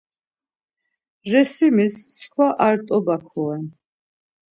Resimis 1.31 1.95
mskva 2.09 2.47
ar 2.65 2.75
t̆oba 2.87 3.15
koren. 3.27 3.65